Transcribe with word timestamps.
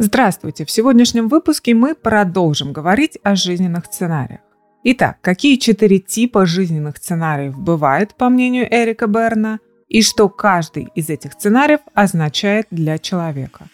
Здравствуйте! 0.00 0.64
В 0.64 0.70
сегодняшнем 0.70 1.26
выпуске 1.26 1.74
мы 1.74 1.96
продолжим 1.96 2.72
говорить 2.72 3.18
о 3.24 3.34
жизненных 3.34 3.86
сценариях. 3.86 4.38
Итак, 4.84 5.18
какие 5.20 5.56
четыре 5.56 5.98
типа 5.98 6.46
жизненных 6.46 6.98
сценариев 6.98 7.58
бывают, 7.58 8.14
по 8.14 8.28
мнению 8.28 8.68
Эрика 8.70 9.08
Берна, 9.08 9.58
и 9.88 10.02
что 10.02 10.28
каждый 10.28 10.86
из 10.94 11.10
этих 11.10 11.32
сценариев 11.32 11.80
означает 11.94 12.68
для 12.70 12.98
человека. 12.98 13.66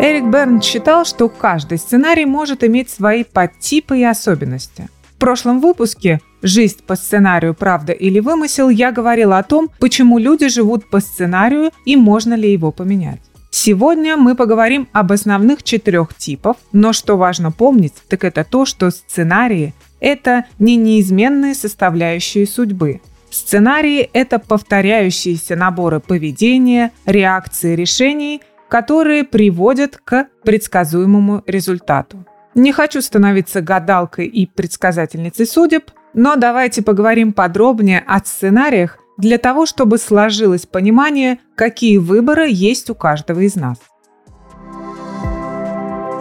Эрик 0.00 0.24
Берн 0.24 0.60
считал, 0.60 1.04
что 1.04 1.28
каждый 1.28 1.78
сценарий 1.78 2.26
может 2.26 2.64
иметь 2.64 2.90
свои 2.90 3.22
подтипы 3.22 3.98
и 3.98 4.02
особенности. 4.02 4.88
В 5.14 5.20
прошлом 5.20 5.60
выпуске 5.60 6.18
«Жизнь 6.42 6.80
по 6.84 6.96
сценарию. 6.96 7.54
Правда 7.54 7.92
или 7.92 8.18
вымысел» 8.18 8.70
я 8.70 8.90
говорила 8.90 9.38
о 9.38 9.44
том, 9.44 9.70
почему 9.78 10.18
люди 10.18 10.48
живут 10.48 10.90
по 10.90 10.98
сценарию 10.98 11.70
и 11.84 11.94
можно 11.94 12.34
ли 12.34 12.50
его 12.50 12.72
поменять. 12.72 13.29
Сегодня 13.50 14.16
мы 14.16 14.36
поговорим 14.36 14.88
об 14.92 15.10
основных 15.10 15.64
четырех 15.64 16.14
типах, 16.14 16.56
но 16.72 16.92
что 16.92 17.16
важно 17.16 17.50
помнить, 17.50 17.94
так 18.08 18.22
это 18.24 18.44
то, 18.44 18.64
что 18.64 18.90
сценарии– 18.90 19.74
это 20.00 20.44
не 20.60 20.76
неизменные 20.76 21.54
составляющие 21.54 22.46
судьбы. 22.46 23.00
Сценарии– 23.28 24.08
это 24.12 24.38
повторяющиеся 24.38 25.56
наборы 25.56 25.98
поведения, 25.98 26.92
реакции 27.06 27.74
решений, 27.74 28.40
которые 28.68 29.24
приводят 29.24 29.96
к 29.96 30.28
предсказуемому 30.44 31.42
результату. 31.46 32.24
Не 32.54 32.72
хочу 32.72 33.02
становиться 33.02 33.60
гадалкой 33.60 34.26
и 34.26 34.46
предсказательницей 34.46 35.46
судеб, 35.46 35.90
но 36.14 36.36
давайте 36.36 36.82
поговорим 36.82 37.32
подробнее 37.32 38.02
о 38.06 38.20
сценариях 38.20 38.99
для 39.20 39.38
того, 39.38 39.66
чтобы 39.66 39.98
сложилось 39.98 40.66
понимание, 40.66 41.38
какие 41.54 41.98
выборы 41.98 42.48
есть 42.50 42.90
у 42.90 42.94
каждого 42.94 43.40
из 43.40 43.54
нас. 43.54 43.78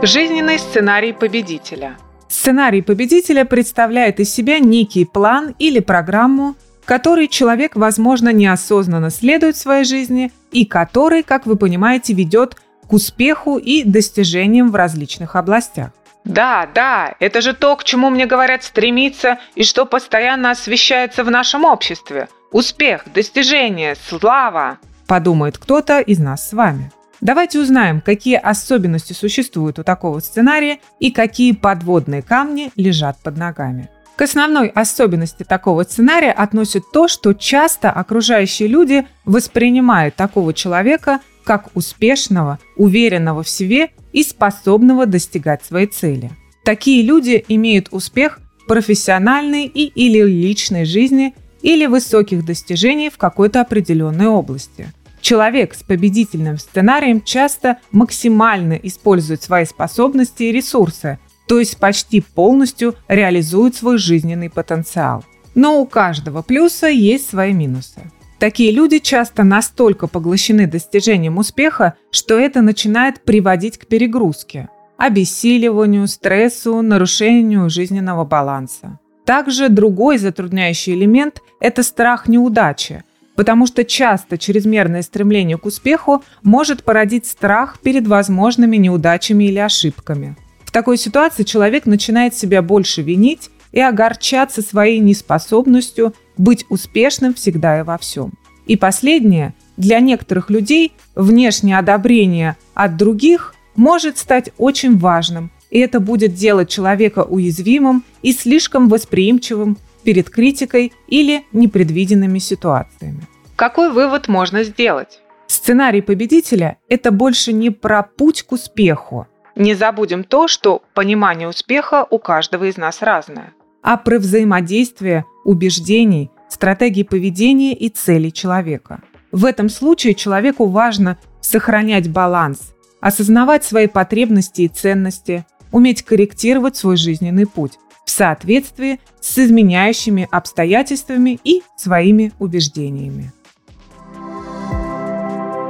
Жизненный 0.01 0.59
сценарий 0.59 1.13
победителя. 1.13 1.97
Сценарий 2.29 2.81
победителя 2.81 3.43
представляет 3.43 4.19
из 4.19 4.31
себя 4.31 4.59
некий 4.59 5.03
план 5.03 5.55
или 5.59 5.79
программу, 5.79 6.55
который 6.85 7.27
человек, 7.27 7.75
возможно, 7.75 8.31
неосознанно 8.31 9.09
следует 9.09 9.55
в 9.55 9.59
своей 9.59 9.83
жизни 9.83 10.31
и 10.51 10.65
который, 10.65 11.23
как 11.23 11.45
вы 11.45 11.55
понимаете, 11.55 12.13
ведет 12.13 12.55
к 12.87 12.93
успеху 12.93 13.57
и 13.57 13.83
достижениям 13.83 14.71
в 14.71 14.75
различных 14.75 15.35
областях. 15.35 15.91
Да, 16.29 16.69
да, 16.73 17.15
это 17.19 17.41
же 17.41 17.53
то, 17.53 17.75
к 17.75 17.83
чему 17.83 18.09
мне 18.09 18.25
говорят 18.25 18.63
стремиться 18.63 19.39
и 19.55 19.63
что 19.63 19.85
постоянно 19.85 20.51
освещается 20.51 21.23
в 21.23 21.29
нашем 21.29 21.65
обществе– 21.65 22.27
Успех, 22.51 23.05
достижение, 23.13 23.95
слава, 23.95 24.79
подумает 25.05 25.59
кто-то 25.59 25.99
из 25.99 26.17
нас 26.17 26.49
с 26.49 26.53
вами. 26.53 26.91
Давайте 27.21 27.59
узнаем, 27.59 28.01
какие 28.01 28.37
особенности 28.37 29.13
существуют 29.13 29.77
у 29.77 29.83
такого 29.83 30.19
сценария 30.19 30.79
и 30.99 31.11
какие 31.11 31.51
подводные 31.51 32.23
камни 32.23 32.71
лежат 32.75 33.19
под 33.21 33.37
ногами. 33.37 33.89
К 34.15 34.23
основной 34.23 34.69
особенности 34.69 35.43
такого 35.43 35.83
сценария 35.83 36.31
относят 36.31 36.83
то, 36.91 37.07
что 37.07 37.33
часто 37.33 37.91
окружающие 37.91 38.67
люди 38.67 39.07
воспринимают 39.25 40.15
такого 40.15 40.53
человека 40.53 41.19
как 41.43 41.69
успешного, 41.75 42.57
уверенного 42.77 43.43
в 43.43 43.49
себе 43.49 43.91
и 44.13 44.23
способного 44.23 45.05
достигать 45.05 45.63
своей 45.63 45.87
цели. 45.87 46.31
Такие 46.63 47.03
люди 47.03 47.43
имеют 47.47 47.89
успех 47.91 48.39
в 48.63 48.67
профессиональной 48.67 49.65
и 49.65 49.85
или 49.85 50.21
личной 50.21 50.85
жизни 50.85 51.33
или 51.61 51.85
высоких 51.87 52.45
достижений 52.45 53.09
в 53.09 53.17
какой-то 53.17 53.61
определенной 53.61 54.27
области. 54.27 54.91
Человек 55.21 55.73
с 55.73 55.83
победительным 55.83 56.57
сценарием 56.57 57.21
часто 57.21 57.79
максимально 57.91 58.73
использует 58.73 59.43
свои 59.43 59.65
способности 59.65 60.43
и 60.43 60.51
ресурсы, 60.51 61.19
то 61.47 61.59
есть 61.59 61.77
почти 61.77 62.21
полностью 62.21 62.95
реализует 63.07 63.75
свой 63.75 63.97
жизненный 63.97 64.49
потенциал. 64.49 65.25
Но 65.55 65.81
у 65.81 65.85
каждого 65.85 66.41
плюса 66.41 66.87
есть 66.87 67.29
свои 67.29 67.53
минусы. 67.53 67.99
Такие 68.39 68.71
люди 68.71 68.99
часто 68.99 69.43
настолько 69.43 70.07
поглощены 70.07 70.65
достижением 70.65 71.37
успеха, 71.37 71.95
что 72.09 72.39
это 72.39 72.61
начинает 72.61 73.21
приводить 73.21 73.77
к 73.77 73.85
перегрузке, 73.85 74.69
обессиливанию, 74.97 76.07
стрессу, 76.07 76.81
нарушению 76.81 77.69
жизненного 77.69 78.23
баланса. 78.23 78.97
Также 79.25 79.67
другой 79.67 80.17
затрудняющий 80.17 80.93
элемент– 80.93 81.41
это 81.59 81.83
страх 81.83 82.29
неудачи, 82.29 83.03
потому 83.35 83.67
что 83.67 83.83
часто 83.83 84.37
чрезмерное 84.37 85.01
стремление 85.01 85.57
к 85.57 85.65
успеху 85.65 86.23
может 86.41 86.83
породить 86.83 87.25
страх 87.25 87.79
перед 87.81 88.07
возможными 88.07 88.77
неудачами 88.77 89.43
или 89.43 89.59
ошибками. 89.59 90.37
В 90.63 90.71
такой 90.71 90.97
ситуации 90.97 91.43
человек 91.43 91.85
начинает 91.85 92.33
себя 92.35 92.61
больше 92.61 93.01
винить 93.01 93.49
и 93.71 93.79
огорчаться 93.79 94.61
своей 94.61 94.99
неспособностью 94.99 96.13
быть 96.37 96.65
успешным 96.69 97.33
всегда 97.33 97.79
и 97.79 97.83
во 97.83 97.97
всем. 97.97 98.33
И 98.65 98.75
последнее, 98.77 99.53
для 99.77 99.99
некоторых 99.99 100.49
людей 100.49 100.93
внешнее 101.15 101.77
одобрение 101.77 102.57
от 102.73 102.97
других 102.97 103.55
может 103.75 104.17
стать 104.17 104.51
очень 104.57 104.97
важным 104.97 105.51
и 105.69 105.79
это 105.79 105.99
будет 105.99 106.33
делать 106.33 106.69
человека 106.69 107.23
уязвимым 107.23 108.03
и 108.21 108.33
слишком 108.33 108.89
восприимчивым 108.89 109.77
перед 110.03 110.29
критикой 110.29 110.93
или 111.07 111.45
непредвиденными 111.51 112.39
ситуациями. 112.39 113.21
Какой 113.55 113.91
вывод 113.91 114.27
можно 114.27 114.63
сделать? 114.63 115.21
Сценарий 115.47 116.01
победителя– 116.01 116.77
это 116.89 117.11
больше 117.11 117.53
не 117.53 117.69
про 117.69 118.03
путь 118.03 118.43
к 118.43 118.51
успеху. 118.51 119.27
Не 119.55 119.73
забудем 119.73 120.23
то, 120.23 120.47
что 120.47 120.83
понимание 120.93 121.49
успеха 121.49 122.05
у 122.09 122.19
каждого 122.19 122.65
из 122.65 122.77
нас 122.77 123.01
разное. 123.01 123.53
А 123.81 123.97
про 123.97 124.19
взаимодействие 124.19 125.25
убеждений, 125.45 126.31
стратегии 126.49 127.03
поведения 127.03 127.73
и 127.73 127.89
целей 127.89 128.31
человека. 128.31 129.01
В 129.31 129.45
этом 129.45 129.69
случае 129.69 130.15
человеку 130.15 130.65
важно 130.65 131.17
сохранять 131.41 132.09
баланс, 132.09 132.73
осознавать 132.99 133.63
свои 133.63 133.87
потребности 133.87 134.63
и 134.63 134.67
ценности, 134.67 135.45
уметь 135.71 136.03
корректировать 136.03 136.75
свой 136.75 136.97
жизненный 136.97 137.45
путь 137.45 137.73
в 138.05 138.11
соответствии 138.11 138.99
с 139.21 139.37
изменяющими 139.37 140.27
обстоятельствами 140.31 141.39
и 141.43 141.61
своими 141.77 142.33
убеждениями. 142.39 143.31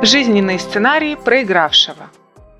Жизненный 0.01 0.57
сценарий 0.57 1.17
проигравшего. 1.17 2.09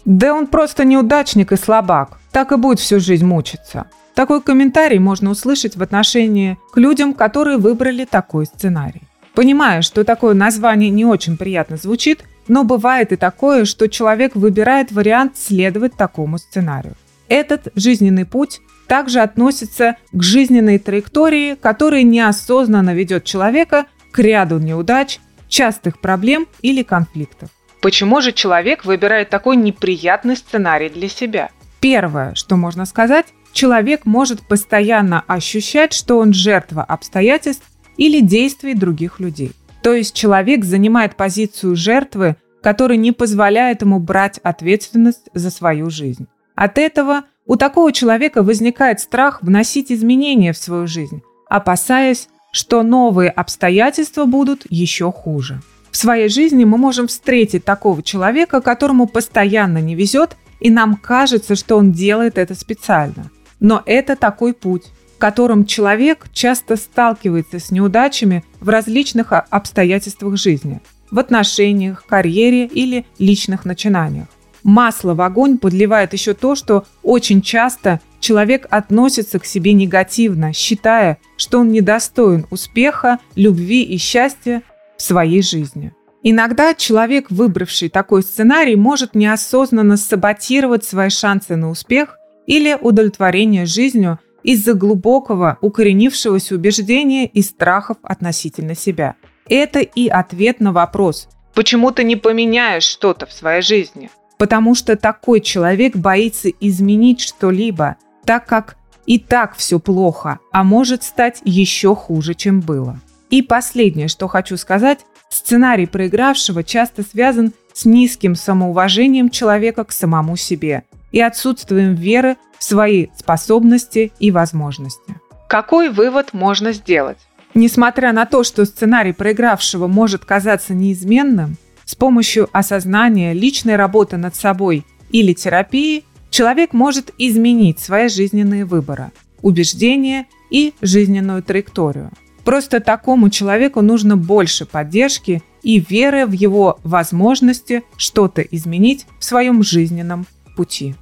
Да 0.04 0.34
он 0.34 0.48
просто 0.48 0.84
неудачник 0.84 1.54
и 1.54 1.56
слабак, 1.56 2.20
так 2.32 2.52
и 2.52 2.58
будет 2.58 2.80
всю 2.80 3.00
жизнь 3.00 3.26
мучиться. 3.26 3.86
Такой 4.16 4.42
комментарий 4.42 5.00
можно 5.00 5.30
услышать 5.30 5.76
в 5.76 5.84
отношении 5.84 6.58
к 6.74 6.78
людям, 6.78 7.14
которые 7.14 7.58
выбрали 7.58 8.06
такой 8.06 8.46
сценарий. 8.46 9.02
Понимаю, 9.34 9.84
что 9.84 10.04
такое 10.04 10.34
название 10.34 10.90
не 10.90 11.06
очень 11.06 11.38
приятно 11.38 11.78
звучит, 11.78 12.24
но 12.48 12.64
бывает 12.64 13.12
и 13.12 13.16
такое, 13.16 13.66
что 13.66 13.88
человек 13.88 14.36
выбирает 14.36 14.92
вариант 14.92 15.38
следовать 15.38 15.96
такому 15.96 16.38
сценарию. 16.38 16.96
Этот 17.30 17.72
жизненный 17.76 18.26
путь 18.26 18.60
также 18.88 19.20
относится 19.20 19.96
к 20.12 20.22
жизненной 20.22 20.80
траектории, 20.80 21.56
которая 21.56 22.04
неосознанно 22.04 22.94
ведет 22.94 23.24
человека 23.24 23.86
к 24.12 24.20
ряду 24.20 24.58
неудач, 24.58 25.20
частых 25.48 26.00
проблем 26.02 26.48
или 26.62 26.84
конфликтов. 26.84 27.50
Почему 27.82 28.20
же 28.20 28.34
человек 28.34 28.84
выбирает 28.84 29.30
такой 29.30 29.56
неприятный 29.56 30.36
сценарий 30.36 30.90
для 30.90 31.08
себя? 31.08 31.50
Первое, 31.80 32.36
что 32.36 32.58
можно 32.58 32.86
сказать, 32.86 33.28
человек 33.54 34.06
может 34.06 34.42
постоянно 34.42 35.24
ощущать, 35.28 35.94
что 35.94 36.18
он 36.18 36.34
жертва 36.34 36.84
обстоятельств 36.84 37.68
или 37.98 38.22
действий 38.22 38.74
других 38.74 39.20
людей. 39.20 39.52
То 39.82 39.94
есть 39.94 40.14
человек 40.14 40.66
занимает 40.66 41.16
позицию 41.16 41.76
жертвы, 41.76 42.36
которая 42.62 42.98
не 42.98 43.12
позволяет 43.12 43.82
ему 43.82 44.00
брать 44.00 44.40
ответственность 44.40 45.30
за 45.34 45.50
свою 45.52 45.90
жизнь. 45.90 46.28
От 46.56 46.78
этого 46.78 47.24
у 47.46 47.56
такого 47.56 47.92
человека 47.92 48.44
возникает 48.44 49.00
страх 49.00 49.42
вносить 49.42 49.92
изменения 49.92 50.54
в 50.54 50.58
свою 50.58 50.88
жизнь, 50.88 51.22
опасаясь, 51.50 52.28
что 52.52 52.84
новые 52.84 53.30
обстоятельства 53.30 54.26
будут 54.26 54.66
еще 54.70 55.12
хуже. 55.12 55.62
В 55.92 55.98
своей 55.98 56.30
жизни 56.30 56.66
мы 56.66 56.78
можем 56.78 57.08
встретить 57.08 57.66
такого 57.66 58.04
человека, 58.04 58.62
которому 58.62 59.08
постоянно 59.08 59.80
не 59.80 59.96
везет, 59.96 60.36
и 60.60 60.70
нам 60.70 60.96
кажется, 60.96 61.56
что 61.56 61.78
он 61.78 61.92
делает 61.92 62.38
это 62.38 62.54
специально. 62.54 63.32
Но 63.60 63.84
это 63.86 64.16
такой 64.16 64.54
путь, 64.54 64.86
в 65.16 65.20
котором 65.20 65.66
человек 65.66 66.28
часто 66.32 66.76
сталкивается 66.76 67.60
с 67.60 67.72
неудачами 67.72 68.44
в 68.60 68.70
различных 68.70 69.34
обстоятельствах 69.34 70.38
жизни, 70.38 70.82
в 71.12 71.20
отношениях, 71.20 72.06
карьере 72.06 72.66
или 72.66 73.06
личных 73.18 73.66
начинаниях. 73.66 74.28
Масло 74.64 75.14
в 75.14 75.22
огонь 75.22 75.58
подливает 75.58 76.14
еще 76.14 76.34
то, 76.34 76.56
что 76.56 76.86
очень 77.02 77.42
часто 77.42 78.02
человек 78.20 78.68
относится 78.70 79.40
к 79.40 79.46
себе 79.46 79.74
негативно, 79.74 80.54
считая, 80.54 81.18
что 81.38 81.60
он 81.60 81.72
недостоин 81.72 82.46
успеха, 82.50 83.20
любви 83.36 83.84
и 83.84 83.98
счастья 83.98 84.62
в 84.98 85.02
своей 85.02 85.42
жизни. 85.42 85.94
Иногда 86.22 86.74
человек, 86.74 87.32
выбравший 87.32 87.88
такой 87.88 88.24
сценарий, 88.24 88.76
может 88.76 89.16
неосознанно 89.16 89.96
саботировать 89.96 90.84
свои 90.84 91.10
шансы 91.10 91.56
на 91.56 91.70
успех 91.70 92.19
или 92.50 92.76
удовлетворение 92.82 93.68
жизнью 93.68 94.20
из-за 94.42 94.74
глубокого 94.74 95.60
укоренившегося 95.62 96.56
убеждения 96.56 97.28
и 97.28 97.44
страхов 97.44 97.98
относительно 98.02 98.76
себя. 98.76 99.16
Это 99.48 99.80
и 99.80 100.08
ответ 100.08 100.60
на 100.60 100.74
вопрос 100.74 101.30
«Почему 101.54 101.92
ты 101.92 102.04
не 102.04 102.16
поменяешь 102.16 102.84
что-то 102.84 103.28
в 103.28 103.32
своей 103.32 103.62
жизни?» 103.62 104.10
Потому 104.40 104.74
что 104.74 104.96
такой 104.96 105.42
человек 105.42 105.96
боится 105.96 106.50
изменить 106.50 107.22
что-либо, 107.22 107.98
так 108.26 108.48
как 108.48 108.78
и 109.06 109.20
так 109.20 109.56
все 109.56 109.80
плохо, 109.80 110.40
а 110.52 110.64
может 110.64 111.04
стать 111.04 111.42
еще 111.46 111.94
хуже, 111.96 112.34
чем 112.34 112.62
было. 112.62 113.00
И 113.30 113.44
последнее, 113.44 114.08
что 114.08 114.28
хочу 114.28 114.58
сказать, 114.58 115.00
сценарий 115.30 115.86
проигравшего 115.86 116.64
часто 116.64 117.04
связан 117.04 117.54
с 117.74 117.86
низким 117.86 118.34
самоуважением 118.34 119.30
человека 119.30 119.84
к 119.84 119.92
самому 119.92 120.36
себе 120.36 120.84
и 121.12 121.22
отсутствием 121.22 121.96
веры 121.96 122.38
в 122.58 122.64
свои 122.64 123.08
способности 123.18 124.12
и 124.20 124.32
возможности. 124.32 125.16
Какой 125.48 125.90
вывод 125.90 126.34
можно 126.34 126.74
сделать? 126.74 127.18
Несмотря 127.54 128.14
на 128.14 128.26
то, 128.26 128.44
что 128.44 128.66
сценарий 128.66 129.14
проигравшего 129.14 129.88
может 129.88 130.24
казаться 130.24 130.74
неизменным, 130.74 131.58
с 131.86 131.96
помощью 131.96 132.48
осознания 132.52 133.34
личной 133.34 133.76
работы 133.76 134.18
над 134.18 134.36
собой 134.36 134.86
или 135.12 135.34
терапии 135.34 136.04
человек 136.30 136.74
может 136.74 137.12
изменить 137.18 137.80
свои 137.80 138.10
жизненные 138.10 138.66
выборы, 138.66 139.12
убеждения 139.42 140.28
и 140.52 140.76
жизненную 140.82 141.42
траекторию. 141.42 142.12
Просто 142.44 142.80
такому 142.80 143.30
человеку 143.30 143.82
нужно 143.82 144.18
больше 144.18 144.66
поддержки 144.66 145.42
и 145.64 145.80
веры 145.80 146.26
в 146.26 146.32
его 146.32 146.80
возможности 146.84 147.84
что-то 147.98 148.42
изменить 148.42 149.06
в 149.20 149.24
своем 149.24 149.64
жизненном 149.64 150.26
пути. 150.60 150.94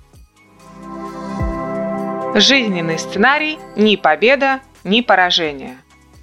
Жизненный 2.35 2.99
сценарий– 2.99 3.57
ни 3.75 3.95
победа, 3.95 4.59
ни 4.83 5.01
поражение. 5.01 5.77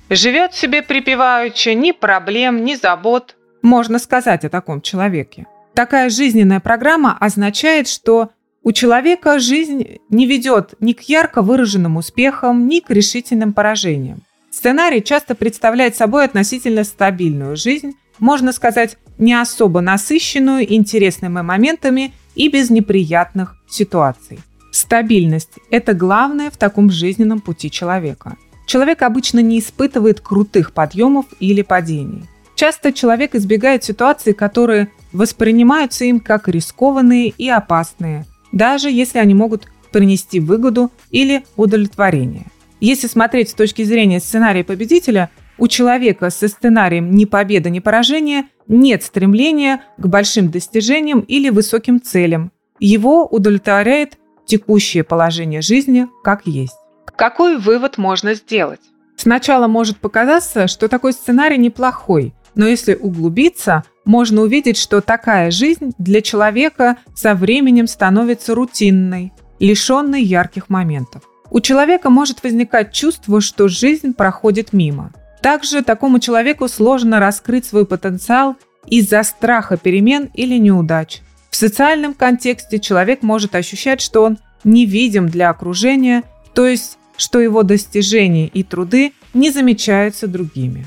Живет 0.09 0.55
себе 0.55 0.83
припеваючи 0.83 1.71
ни 1.71 1.91
проблем, 1.91 2.65
ни 2.65 2.77
забот. 2.77 3.35
Можно 3.61 3.99
сказать 3.99 4.45
о 4.45 4.49
таком 4.49 4.81
человеке. 4.81 5.47
Такая 5.75 6.11
жизненная 6.11 6.61
программа 6.61 7.19
означает, 7.19 7.89
что 7.89 8.29
у 8.63 8.71
человека 8.71 9.41
жизнь 9.41 9.99
не 10.11 10.27
ведет 10.27 10.75
ни 10.79 10.93
к 10.93 11.01
ярко 11.01 11.43
выраженным 11.43 11.97
успехам, 11.97 12.69
ни 12.69 12.79
к 12.79 12.89
решительным 12.91 13.53
поражениям. 13.53 14.21
Сценарий 14.53 15.03
часто 15.03 15.35
представляет 15.35 15.97
собой 15.97 16.25
относительно 16.25 16.85
стабильную 16.85 17.57
жизнь, 17.57 17.95
можно 18.21 18.53
сказать, 18.53 18.97
не 19.19 19.35
особо 19.35 19.81
насыщенную 19.81 20.73
интересными 20.73 21.43
моментами 21.43 22.13
и 22.35 22.49
без 22.49 22.71
неприятных 22.71 23.57
ситуаций. 23.69 24.41
Стабильность– 24.71 25.53
это 25.71 25.95
главное 25.95 26.51
в 26.51 26.57
таком 26.57 26.91
жизненном 26.91 27.41
пути 27.41 27.71
человека. 27.71 28.37
Человек 28.67 29.03
обычно 29.03 29.41
не 29.41 29.59
испытывает 29.59 30.21
крутых 30.21 30.73
подъемов 30.73 31.27
или 31.39 31.63
падений. 31.63 32.25
Часто 32.55 32.93
человек 32.93 33.35
избегает 33.35 33.85
ситуаций, 33.85 34.33
которые 34.33 34.89
воспринимаются 35.13 36.05
им 36.05 36.19
как 36.21 36.49
рискованные 36.49 37.29
и 37.29 37.49
опасные, 37.49 38.27
даже 38.53 38.91
если 38.91 39.19
они 39.19 39.35
могут 39.35 39.69
принести 39.93 40.41
выгоду 40.41 40.91
или 41.11 41.45
удовлетворение. 41.57 42.47
Если 42.81 43.07
смотреть 43.07 43.51
с 43.51 43.55
точки 43.55 43.85
зрения 43.85 44.19
сценария 44.19 44.65
победителя, 44.65 45.31
у 45.59 45.69
человека 45.69 46.31
со 46.31 46.49
сценарием 46.49 47.11
«ни 47.12 47.25
победа, 47.25 47.71
ни 47.71 47.79
поражение» 47.79 48.45
нет 48.67 49.03
стремления 49.03 49.83
к 49.99 50.06
большим 50.06 50.51
достижениям 50.51 51.21
или 51.21 51.51
высоким 51.51 52.01
целям. 52.01 52.51
Его 52.81 53.27
удовлетворяет 53.27 54.19
текущее 54.47 55.05
положение 55.05 55.61
жизни 55.61 56.09
как 56.23 56.47
есть. 56.47 56.77
Какой 57.17 57.59
вывод 57.59 57.99
можно 57.99 58.35
сделать? 58.35 58.81
Сначала 59.17 59.69
может 59.69 59.99
показаться, 59.99 60.67
что 60.67 60.89
такой 60.89 61.12
сценарий 61.12 61.59
неплохой, 61.59 62.35
но 62.55 62.67
если 62.67 62.95
углубиться, 62.95 63.85
можно 64.05 64.43
увидеть, 64.43 64.77
что 64.77 65.01
такая 65.01 65.51
жизнь 65.51 65.93
для 65.99 66.21
человека 66.21 66.99
со 67.15 67.35
временем 67.35 67.87
становится 67.87 68.55
рутинной, 68.55 69.33
лишенной 69.61 70.23
ярких 70.23 70.69
моментов. 70.69 71.23
У 71.51 71.61
человека 71.61 72.11
может 72.11 72.43
возникать 72.43 72.93
чувство, 72.93 73.41
что 73.41 73.69
жизнь 73.69 74.12
проходит 74.15 74.73
мимо. 74.73 75.12
Также 75.44 75.82
такому 75.82 76.20
человеку 76.20 76.69
сложно 76.69 77.20
раскрыть 77.20 77.67
свой 77.67 77.85
потенциал 77.85 78.56
из-за 78.87 79.23
страха 79.23 79.76
перемен 79.76 80.31
или 80.32 80.56
неудач. 80.56 81.20
В 81.50 81.56
социальном 81.56 82.14
контексте 82.14 82.81
человек 82.81 83.20
может 83.20 83.55
ощущать, 83.55 84.00
что 84.00 84.23
он 84.23 84.38
невидим 84.64 85.29
для 85.29 85.50
окружения, 85.50 86.23
то 86.55 86.67
есть 86.67 86.96
что 87.19 87.41
его 87.41 87.62
достижения 87.62 88.46
и 88.46 88.62
труды 88.62 89.12
не 89.35 89.50
замечаются 89.50 90.29
другими. 90.29 90.87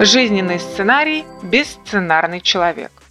Жизненный 0.00 0.60
сценарий– 0.60 1.26
бесценарный 1.42 2.40
человек. 2.40 3.02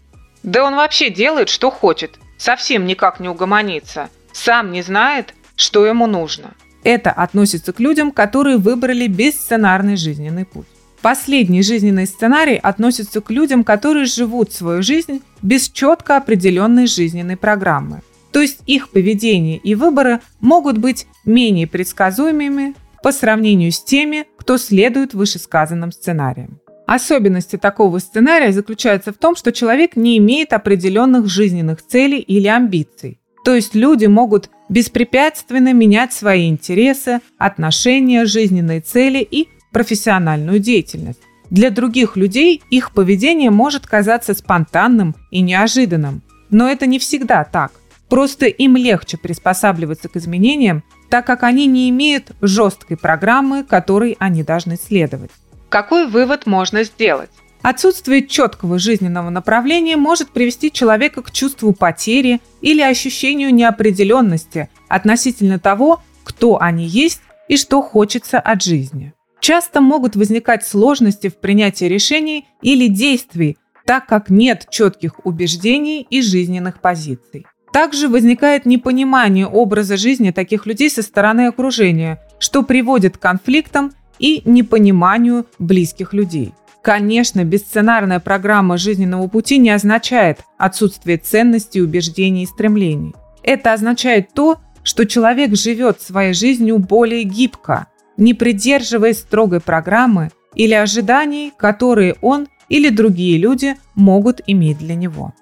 Да 0.41 0.65
он 0.65 0.75
вообще 0.75 1.11
делает, 1.11 1.49
что 1.49 1.69
хочет, 1.69 2.17
совсем 2.39 2.87
никак 2.87 3.19
не 3.19 3.29
угомонится, 3.29 4.09
сам 4.33 4.71
не 4.71 4.81
знает, 4.81 5.35
что 5.55 5.85
ему 5.85 6.07
нужно. 6.07 6.55
Это 6.87 7.11
относится 7.11 7.73
к 7.73 7.81
людям, 7.81 8.13
которые 8.13 8.55
выбрали 8.55 9.07
бесценарный 9.07 9.97
жизненный 9.97 10.45
путь. 10.45 10.67
Последний 11.01 11.61
жизненный 11.61 12.07
сценарий 12.07 12.55
относится 12.55 13.19
к 13.19 13.29
людям, 13.29 13.65
которые 13.65 14.05
живут 14.05 14.53
свою 14.53 14.81
жизнь 14.81 15.21
без 15.41 15.67
четко 15.67 16.15
определенной 16.15 16.87
жизненной 16.87 17.35
программы. 17.35 18.03
То 18.31 18.39
есть 18.39 18.61
их 18.67 18.87
поведение 18.87 19.57
и 19.57 19.75
выборы 19.75 20.21
могут 20.39 20.77
быть 20.77 21.07
менее 21.25 21.67
предсказуемыми 21.67 22.73
по 23.03 23.11
сравнению 23.11 23.73
с 23.73 23.83
теми, 23.83 24.23
кто 24.37 24.57
следует 24.57 25.13
вышесказанным 25.13 25.91
сценариям. 25.91 26.61
Особенности 26.85 27.57
такого 27.57 27.99
сценария 27.99 28.53
заключаются 28.53 29.11
в 29.11 29.17
том, 29.17 29.35
что 29.35 29.51
человек 29.51 29.97
не 29.97 30.17
имеет 30.19 30.53
определенных 30.53 31.27
жизненных 31.27 31.85
целей 31.85 32.19
или 32.19 32.47
амбиций. 32.47 33.19
То 33.47 33.55
есть 33.55 33.75
люди 33.75 34.07
могут 34.07 34.49
беспрепятственно 34.67 35.71
менять 35.71 36.11
свои 36.11 36.49
интересы, 36.49 37.21
отношения, 37.37 38.25
жизненные 38.25 38.81
цели 38.81 39.19
и 39.19 39.47
профессиональную 39.71 40.59
деятельность. 40.59 41.21
Для 41.49 41.69
других 41.69 42.17
людей 42.17 42.61
их 42.69 42.91
поведение 42.91 43.49
может 43.49 43.87
казаться 43.87 44.33
спонтанным 44.33 45.15
и 45.31 45.39
неожиданным. 45.39 46.23
Но 46.49 46.67
это 46.67 46.87
не 46.87 46.99
всегда 46.99 47.45
так. 47.45 47.71
Просто 48.09 48.47
им 48.47 48.75
легче 48.75 49.17
приспосабливаться 49.17 50.09
к 50.09 50.17
изменениям, 50.17 50.83
так 51.09 51.25
как 51.25 51.43
они 51.43 51.67
не 51.67 51.89
имеют 51.89 52.33
жесткой 52.41 52.97
программы, 52.97 53.63
которой 53.63 54.17
они 54.19 54.43
должны 54.43 54.75
следовать. 54.75 55.31
Какой 55.69 56.09
вывод 56.09 56.47
можно 56.47 56.83
сделать? 56.83 57.31
Отсутствие 57.61 58.25
четкого 58.25 58.79
жизненного 58.79 59.29
направления 59.29 59.97
может 59.97 60.29
привести 60.29 60.71
человека 60.71 61.21
к 61.21 61.31
чувству 61.31 61.73
потери 61.73 62.39
или 62.61 62.81
ощущению 62.81 63.53
неопределенности 63.53 64.69
относительно 64.87 65.59
того, 65.59 66.01
кто 66.23 66.61
они 66.61 66.85
есть 66.85 67.21
и 67.47 67.57
что 67.57 67.81
хочется 67.81 68.39
от 68.39 68.63
жизни. 68.63 69.13
Часто 69.39 69.81
могут 69.81 70.15
возникать 70.15 70.65
сложности 70.65 71.29
в 71.29 71.37
принятии 71.37 71.85
решений 71.85 72.45
или 72.61 72.87
действий, 72.87 73.57
так 73.85 74.05
как 74.05 74.29
нет 74.29 74.67
четких 74.69 75.25
убеждений 75.25 76.05
и 76.09 76.21
жизненных 76.21 76.81
позиций. 76.81 77.45
Также 77.71 78.07
возникает 78.07 78.65
непонимание 78.65 79.45
образа 79.45 79.97
жизни 79.97 80.31
таких 80.31 80.65
людей 80.65 80.89
со 80.89 81.01
стороны 81.01 81.47
окружения, 81.47 82.19
что 82.39 82.63
приводит 82.63 83.17
к 83.17 83.21
конфликтам 83.21 83.93
и 84.19 84.41
непониманию 84.45 85.45
близких 85.59 86.13
людей. 86.13 86.53
Конечно, 86.87 87.43
бесценарная 87.43 88.21
программа 88.21 88.77
жизненного 88.77 89.27
пути 89.27 89.57
не 89.57 89.71
означает 89.71 90.39
отсутствие 90.57 91.17
ценностей, 91.17 91.81
убеждений 91.81 92.43
и 92.43 92.45
стремлений. 92.45 93.13
Это 93.43 93.73
означает 93.73 94.31
то, 94.33 94.61
что 94.83 95.05
человек 95.05 95.53
живет 95.53 95.99
своей 95.99 96.33
жизнью 96.33 96.79
более 96.79 97.23
гибко, 97.23 97.87
не 98.15 98.33
придерживаясь 98.33 99.17
строгой 99.17 99.59
программы 99.59 100.31
или 100.55 100.73
ожиданий, 100.75 101.51
которые 101.57 102.15
он 102.21 102.47
или 102.69 102.87
другие 102.87 103.37
люди 103.37 103.75
могут 103.93 104.39
иметь 104.47 104.77
для 104.77 104.95
него. 104.95 105.33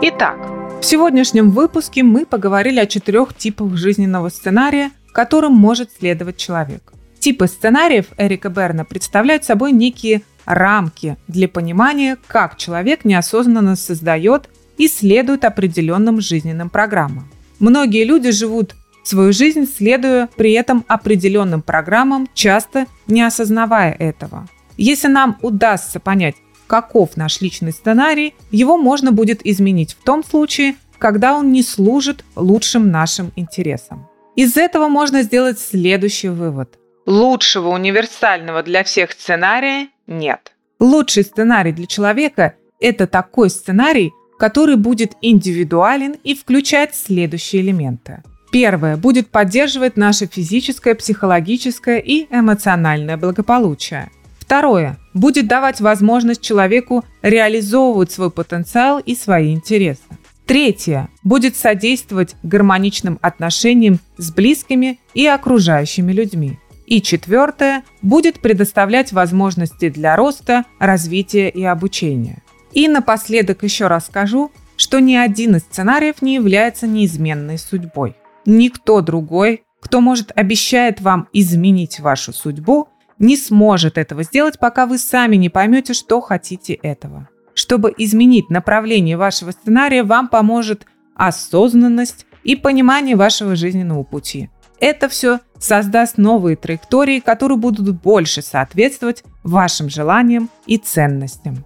Итак, 0.00 0.38
в 0.80 0.82
сегодняшнем 0.82 1.50
выпуске 1.50 2.02
мы 2.02 2.24
поговорили 2.24 2.80
о 2.80 2.86
четырех 2.86 3.36
типах 3.36 3.76
жизненного 3.76 4.30
сценария, 4.30 4.92
которым 5.12 5.52
может 5.52 5.90
следовать 5.92 6.38
человек. 6.38 6.94
Типы 7.20 7.48
сценариев 7.48 8.06
Эрика 8.16 8.48
Берна 8.48 8.84
представляют 8.84 9.44
собой 9.44 9.72
некие 9.72 10.22
рамки 10.46 11.18
для 11.28 11.48
понимания, 11.48 12.16
как 12.26 12.56
человек 12.56 13.04
неосознанно 13.04 13.76
создает 13.76 14.48
и 14.78 14.88
следует 14.88 15.44
определенным 15.44 16.22
жизненным 16.22 16.70
программам. 16.70 17.30
Многие 17.58 18.04
люди 18.04 18.30
живут 18.30 18.74
свою 19.04 19.34
жизнь, 19.34 19.66
следуя 19.66 20.30
при 20.34 20.52
этом 20.52 20.82
определенным 20.88 21.60
программам, 21.60 22.26
часто 22.32 22.86
не 23.06 23.20
осознавая 23.20 23.92
этого. 23.92 24.48
Если 24.78 25.08
нам 25.08 25.36
удастся 25.42 26.00
понять, 26.00 26.36
каков 26.66 27.18
наш 27.18 27.42
личный 27.42 27.72
сценарий, 27.72 28.34
его 28.50 28.78
можно 28.78 29.12
будет 29.12 29.44
изменить 29.44 29.92
в 29.92 30.04
том 30.04 30.24
случае, 30.24 30.76
когда 30.98 31.36
он 31.36 31.52
не 31.52 31.62
служит 31.62 32.24
лучшим 32.34 32.90
нашим 32.90 33.30
интересам. 33.36 34.08
Из 34.36 34.56
этого 34.56 34.88
можно 34.88 35.22
сделать 35.22 35.58
следующий 35.58 36.28
вывод. 36.28 36.78
Лучшего 37.10 37.70
универсального 37.70 38.62
для 38.62 38.84
всех 38.84 39.10
сценария 39.10 39.88
нет. 40.06 40.52
Лучший 40.78 41.24
сценарий 41.24 41.72
для 41.72 41.86
человека– 41.86 42.54
это 42.80 43.08
такой 43.08 43.50
сценарий, 43.50 44.12
который 44.38 44.76
будет 44.76 45.14
индивидуален 45.20 46.14
и 46.22 46.36
включать 46.36 46.94
следующие 46.94 47.62
элементы. 47.62 48.22
Первое. 48.52 48.96
Будет 48.96 49.26
поддерживать 49.26 49.96
наше 49.96 50.26
физическое, 50.26 50.94
психологическое 50.94 51.98
и 51.98 52.28
эмоциональное 52.32 53.16
благополучие. 53.16 54.08
Второе. 54.38 54.96
Будет 55.12 55.48
давать 55.48 55.80
возможность 55.80 56.42
человеку 56.42 57.04
реализовывать 57.22 58.12
свой 58.12 58.30
потенциал 58.30 59.00
и 59.00 59.16
свои 59.16 59.52
интересы. 59.52 60.02
Третье. 60.46 61.08
Будет 61.24 61.56
содействовать 61.56 62.36
гармоничным 62.44 63.18
отношениям 63.20 63.98
с 64.16 64.30
близкими 64.30 65.00
и 65.12 65.26
окружающими 65.26 66.12
людьми. 66.12 66.60
И 66.90 67.00
четвертое. 67.00 67.84
Будет 68.02 68.40
предоставлять 68.40 69.12
возможности 69.12 69.88
для 69.88 70.16
роста, 70.16 70.64
развития 70.80 71.48
и 71.48 71.64
обучения. 71.64 72.42
И 72.72 72.88
напоследок 72.88 73.62
еще 73.62 73.86
раз 73.86 74.06
скажу, 74.06 74.50
что 74.76 74.98
ни 74.98 75.14
один 75.14 75.56
из 75.56 75.62
сценариев 75.62 76.20
не 76.20 76.34
является 76.34 76.88
неизменной 76.88 77.58
судьбой. 77.58 78.16
Никто 78.44 79.02
другой, 79.02 79.62
кто 79.80 80.00
может 80.00 80.32
обещает 80.34 81.00
вам 81.00 81.28
изменить 81.32 82.00
вашу 82.00 82.32
судьбу, 82.32 82.88
не 83.20 83.36
сможет 83.36 83.96
этого 83.96 84.24
сделать, 84.24 84.58
пока 84.58 84.86
вы 84.86 84.98
сами 84.98 85.36
не 85.36 85.48
поймете, 85.48 85.94
что 85.94 86.20
хотите 86.20 86.74
этого. 86.74 87.28
Чтобы 87.54 87.94
изменить 87.98 88.50
направление 88.50 89.16
вашего 89.16 89.52
сценария, 89.52 90.02
вам 90.02 90.26
поможет 90.26 90.86
осознанность 91.14 92.26
и 92.42 92.56
понимание 92.56 93.14
вашего 93.14 93.54
жизненного 93.54 94.02
пути. 94.02 94.50
Это 94.80 95.08
все 95.10 95.40
создаст 95.58 96.16
новые 96.16 96.56
траектории, 96.56 97.20
которые 97.20 97.58
будут 97.58 98.00
больше 98.00 98.40
соответствовать 98.40 99.22
вашим 99.44 99.90
желаниям 99.90 100.48
и 100.66 100.78
ценностям. 100.78 101.64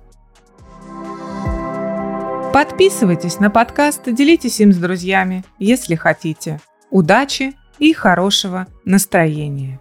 Подписывайтесь 2.53 3.41
на 3.41 3.51
подкаст 3.51 4.03
делитесь 4.07 4.61
им 4.61 4.73
с 4.73 4.77
друзьями, 4.77 5.45
если 5.59 5.95
хотите. 5.95 6.61
Удачи 6.91 7.55
и 7.79 7.93
хорошего 7.93 8.67
настроения! 8.85 9.81